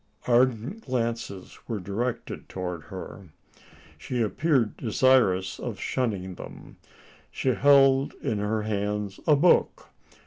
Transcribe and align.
Ardent 0.25 0.83
glances 0.87 1.59
were 1.67 1.79
directed 1.79 2.49
towards 2.49 2.85
her. 2.85 3.29
She 3.99 4.19
appeared 4.19 4.75
desirous 4.75 5.59
of 5.59 5.79
shunning 5.79 6.33
them. 6.33 6.77
She 7.29 7.49
held 7.49 8.15
in 8.15 8.39
her 8.39 8.63
hands 8.63 9.19
a 9.27 9.35
book. 9.35 9.89